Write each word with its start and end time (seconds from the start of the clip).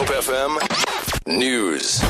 Hope 0.00 0.24
FM 0.24 1.26
News. 1.26 2.02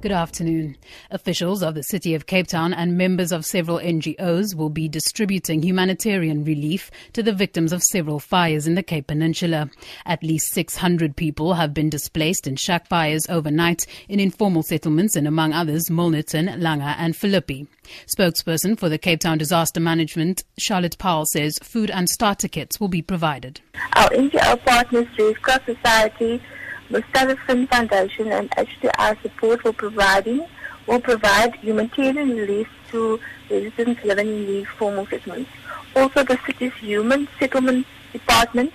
Good 0.00 0.10
afternoon. 0.10 0.76
Officials 1.12 1.62
of 1.62 1.76
the 1.76 1.84
City 1.84 2.12
of 2.14 2.26
Cape 2.26 2.48
Town 2.48 2.74
and 2.74 2.98
members 2.98 3.30
of 3.30 3.46
several 3.46 3.78
NGOs 3.78 4.56
will 4.56 4.68
be 4.68 4.88
distributing 4.88 5.62
humanitarian 5.62 6.44
relief 6.44 6.90
to 7.12 7.22
the 7.22 7.32
victims 7.32 7.72
of 7.72 7.84
several 7.84 8.18
fires 8.18 8.66
in 8.66 8.74
the 8.74 8.82
Cape 8.82 9.06
Peninsula. 9.06 9.70
At 10.04 10.24
least 10.24 10.52
600 10.54 11.14
people 11.14 11.54
have 11.54 11.72
been 11.72 11.88
displaced 11.88 12.48
in 12.48 12.56
shack 12.56 12.88
fires 12.88 13.28
overnight 13.28 13.86
in 14.08 14.18
informal 14.18 14.64
settlements 14.64 15.14
in, 15.14 15.24
among 15.24 15.52
others, 15.52 15.88
Milnerton, 15.88 16.48
Langa, 16.58 16.96
and 16.98 17.14
Philippi. 17.14 17.68
Spokesperson 18.06 18.76
for 18.76 18.88
the 18.88 18.98
Cape 18.98 19.20
Town 19.20 19.38
Disaster 19.38 19.78
Management, 19.78 20.42
Charlotte 20.58 20.98
Powell, 20.98 21.26
says 21.26 21.60
food 21.62 21.92
and 21.92 22.08
starter 22.08 22.48
kits 22.48 22.80
will 22.80 22.88
be 22.88 23.02
provided. 23.02 23.60
Our 23.94 24.10
NGO 24.10 24.64
partners, 24.64 25.06
Red 25.16 25.40
Cross 25.42 25.60
Society, 25.66 26.42
the 26.90 27.02
Stavison 27.02 27.68
Foundation 27.68 28.32
and 28.32 28.50
HDI 28.50 29.20
support 29.22 29.62
for 29.62 29.72
providing 29.72 30.46
will 30.86 31.00
provide 31.00 31.54
humanitarian 31.56 32.36
relief 32.36 32.68
to 32.90 33.20
residents 33.50 34.04
living 34.04 34.28
in 34.28 34.46
these 34.46 34.66
formal 34.78 35.06
settlements. 35.06 35.50
Also, 35.94 36.22
the 36.22 36.38
city's 36.46 36.72
human 36.74 37.28
settlement 37.38 37.86
department 38.12 38.72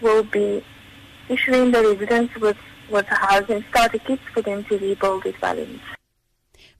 will 0.00 0.22
be 0.22 0.64
issuing 1.28 1.70
the 1.70 1.82
residents 1.82 2.34
with, 2.36 2.56
with 2.90 3.06
housing 3.06 3.62
starter 3.70 3.98
kits 3.98 4.22
for 4.32 4.42
them 4.42 4.64
to 4.64 4.78
rebuild 4.78 5.22
their 5.24 5.32
dwellings. 5.32 5.80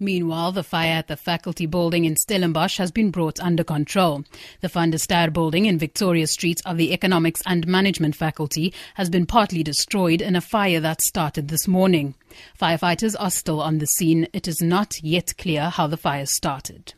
Meanwhile, 0.02 0.52
the 0.52 0.62
fire 0.62 0.94
at 0.94 1.08
the 1.08 1.16
faculty 1.16 1.66
building 1.66 2.06
in 2.06 2.16
Stellenbosch 2.16 2.78
has 2.78 2.90
been 2.90 3.10
brought 3.10 3.38
under 3.38 3.62
control. 3.62 4.24
The 4.62 4.68
Van 4.68 4.90
der 4.90 5.30
building 5.30 5.66
in 5.66 5.78
Victoria 5.78 6.26
Street 6.26 6.62
of 6.64 6.78
the 6.78 6.94
Economics 6.94 7.42
and 7.44 7.66
Management 7.66 8.16
faculty 8.16 8.72
has 8.94 9.10
been 9.10 9.26
partly 9.26 9.62
destroyed 9.62 10.22
in 10.22 10.34
a 10.34 10.40
fire 10.40 10.80
that 10.80 11.02
started 11.02 11.48
this 11.48 11.68
morning. 11.68 12.14
Firefighters 12.58 13.14
are 13.20 13.30
still 13.30 13.60
on 13.60 13.76
the 13.76 13.86
scene. 13.86 14.26
It 14.32 14.48
is 14.48 14.62
not 14.62 15.02
yet 15.02 15.36
clear 15.36 15.68
how 15.68 15.86
the 15.86 15.98
fire 15.98 16.24
started. 16.24 16.94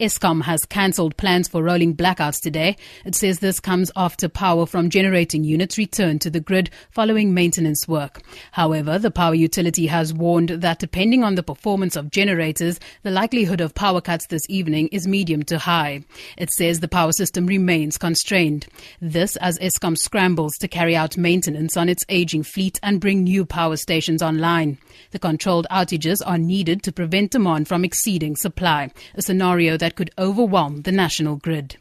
Eskom 0.00 0.42
has 0.42 0.64
cancelled 0.64 1.16
plans 1.16 1.46
for 1.46 1.62
rolling 1.62 1.94
blackouts 1.94 2.40
today. 2.40 2.76
It 3.04 3.14
says 3.14 3.38
this 3.38 3.60
comes 3.60 3.92
after 3.94 4.28
power 4.28 4.66
from 4.66 4.90
generating 4.90 5.44
units 5.44 5.78
returned 5.78 6.20
to 6.22 6.30
the 6.30 6.40
grid 6.40 6.70
following 6.90 7.32
maintenance 7.32 7.86
work. 7.86 8.20
However, 8.50 8.98
the 8.98 9.12
power 9.12 9.34
utility 9.34 9.86
has 9.86 10.12
warned 10.12 10.48
that 10.48 10.80
depending 10.80 11.22
on 11.22 11.36
the 11.36 11.44
performance 11.44 11.94
of 11.94 12.10
generators, 12.10 12.80
the 13.04 13.12
likelihood 13.12 13.60
of 13.60 13.74
power 13.74 14.00
cuts 14.00 14.26
this 14.26 14.42
evening 14.48 14.88
is 14.88 15.06
medium 15.06 15.44
to 15.44 15.58
high. 15.58 16.04
It 16.36 16.50
says 16.50 16.80
the 16.80 16.88
power 16.88 17.12
system 17.12 17.46
remains 17.46 17.96
constrained. 17.96 18.66
This 19.00 19.36
as 19.36 19.58
Eskom 19.60 19.96
scrambles 19.96 20.54
to 20.54 20.66
carry 20.66 20.96
out 20.96 21.16
maintenance 21.16 21.76
on 21.76 21.88
its 21.88 22.04
aging 22.08 22.42
fleet 22.42 22.80
and 22.82 23.00
bring 23.00 23.22
new 23.22 23.44
power 23.44 23.76
stations 23.76 24.22
online. 24.22 24.78
The 25.12 25.18
controlled 25.20 25.68
outages 25.70 26.20
are 26.26 26.38
needed 26.38 26.82
to 26.82 26.92
prevent 26.92 27.30
demand 27.30 27.68
from 27.68 27.84
exceeding 27.84 28.34
supply, 28.34 28.90
a 29.14 29.22
scenario 29.22 29.76
that 29.84 29.96
could 29.96 30.10
overwhelm 30.16 30.80
the 30.80 30.92
national 30.92 31.36
grid. 31.36 31.76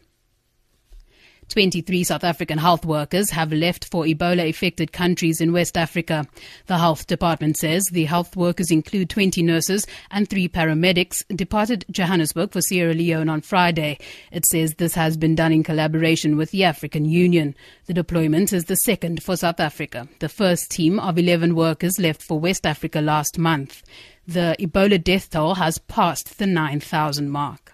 23 1.48 2.04
South 2.04 2.26
African 2.26 2.58
health 2.58 2.84
workers 2.86 3.30
have 3.30 3.54
left 3.54 3.86
for 3.86 4.04
Ebola 4.04 4.50
affected 4.50 4.92
countries 4.92 5.40
in 5.40 5.54
West 5.54 5.78
Africa. 5.78 6.28
The 6.66 6.78
health 6.78 7.08
department 7.08 7.58
says 7.58 7.86
the 7.86 8.04
health 8.04 8.36
workers 8.36 8.72
include 8.72 9.10
20 9.10 9.42
nurses 9.42 9.88
and 10.12 10.30
three 10.30 10.50
paramedics 10.50 11.24
departed 11.34 11.86
Johannesburg 11.90 12.52
for 12.52 12.62
Sierra 12.62 12.94
Leone 12.94 13.30
on 13.30 13.42
Friday. 13.42 14.00
It 14.34 14.46
says 14.48 14.74
this 14.74 14.96
has 14.96 15.16
been 15.16 15.36
done 15.36 15.54
in 15.54 15.64
collaboration 15.64 16.36
with 16.36 16.52
the 16.52 16.66
African 16.66 17.06
Union. 17.06 17.56
The 17.86 17.94
deployment 17.94 18.52
is 18.52 18.66
the 18.66 18.76
second 18.76 19.24
for 19.24 19.38
South 19.38 19.62
Africa. 19.62 20.10
The 20.20 20.30
first 20.30 20.72
team 20.72 21.00
of 21.00 21.18
11 21.18 21.56
workers 21.56 22.00
left 22.00 22.22
for 22.22 22.38
West 22.38 22.66
Africa 22.66 23.00
last 23.00 23.38
month. 23.38 23.82
The 24.28 24.56
Ebola 24.60 25.04
death 25.04 25.30
toll 25.30 25.56
has 25.56 25.78
passed 25.78 26.38
the 26.38 26.48
9,000 26.48 27.30
mark. 27.30 27.73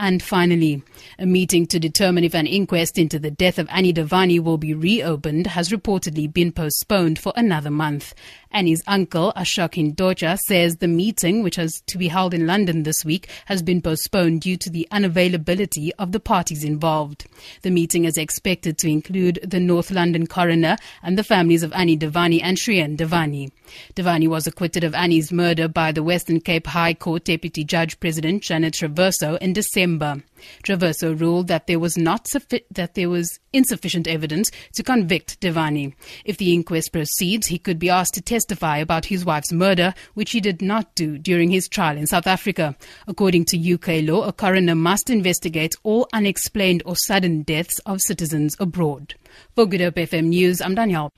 And 0.00 0.22
finally, 0.22 0.84
a 1.18 1.26
meeting 1.26 1.66
to 1.66 1.80
determine 1.80 2.22
if 2.22 2.32
an 2.32 2.46
inquest 2.46 2.98
into 2.98 3.18
the 3.18 3.32
death 3.32 3.58
of 3.58 3.68
Anni 3.68 3.92
Dewani 3.92 4.38
will 4.38 4.56
be 4.56 4.72
reopened 4.72 5.48
has 5.48 5.70
reportedly 5.70 6.32
been 6.32 6.52
postponed 6.52 7.18
for 7.18 7.32
another 7.34 7.70
month. 7.70 8.14
Anni's 8.52 8.82
uncle, 8.86 9.32
Ashok 9.36 9.74
Hindocha, 9.74 10.38
says 10.46 10.76
the 10.76 10.86
meeting, 10.86 11.42
which 11.42 11.56
has 11.56 11.82
to 11.88 11.98
be 11.98 12.06
held 12.06 12.32
in 12.32 12.46
London 12.46 12.84
this 12.84 13.04
week, 13.04 13.28
has 13.46 13.60
been 13.60 13.82
postponed 13.82 14.42
due 14.42 14.56
to 14.56 14.70
the 14.70 14.86
unavailability 14.92 15.90
of 15.98 16.12
the 16.12 16.20
parties 16.20 16.62
involved. 16.62 17.26
The 17.62 17.70
meeting 17.70 18.04
is 18.04 18.16
expected 18.16 18.78
to 18.78 18.88
include 18.88 19.40
the 19.42 19.60
North 19.60 19.90
London 19.90 20.28
coroner 20.28 20.76
and 21.02 21.18
the 21.18 21.24
families 21.24 21.64
of 21.64 21.72
Anni 21.72 21.98
Dewani 21.98 22.40
and 22.40 22.56
Shrien 22.56 22.96
Dewani. 22.96 23.50
Dewani 23.94 24.28
was 24.28 24.46
acquitted 24.46 24.84
of 24.84 24.92
Anni's 24.92 25.32
murder 25.32 25.68
by 25.68 25.92
the 25.92 26.02
Western 26.02 26.40
Cape 26.40 26.66
High 26.66 26.94
Court 26.94 27.24
Deputy 27.24 27.64
Judge 27.64 27.98
President 28.00 28.42
Janet 28.42 28.74
Traverso 28.74 29.38
in 29.38 29.52
December. 29.52 30.22
Traverso 30.62 31.18
ruled 31.18 31.48
that 31.48 31.66
there 31.66 31.78
was 31.78 31.96
not 31.96 32.28
that 32.70 32.94
there 32.94 33.10
was 33.10 33.40
insufficient 33.52 34.06
evidence 34.06 34.50
to 34.74 34.82
convict 34.82 35.40
Dewani. 35.40 35.94
If 36.24 36.36
the 36.36 36.54
inquest 36.54 36.92
proceeds, 36.92 37.48
he 37.48 37.58
could 37.58 37.78
be 37.78 37.90
asked 37.90 38.14
to 38.14 38.22
testify 38.22 38.78
about 38.78 39.06
his 39.06 39.24
wife's 39.24 39.52
murder, 39.52 39.94
which 40.14 40.32
he 40.32 40.40
did 40.40 40.62
not 40.62 40.94
do 40.94 41.18
during 41.18 41.50
his 41.50 41.68
trial 41.68 41.96
in 41.96 42.06
South 42.06 42.26
Africa. 42.26 42.76
According 43.06 43.46
to 43.46 43.74
UK 43.74 44.02
law, 44.08 44.22
a 44.24 44.32
coroner 44.32 44.74
must 44.74 45.10
investigate 45.10 45.74
all 45.82 46.08
unexplained 46.12 46.82
or 46.86 46.96
sudden 46.96 47.42
deaths 47.42 47.78
of 47.80 48.00
citizens 48.00 48.56
abroad. 48.60 49.14
For 49.54 49.66
Good 49.66 49.80
Hope 49.80 49.96
FM 49.96 50.26
News, 50.26 50.60
I'm 50.60 50.74
Danielle. 50.74 51.12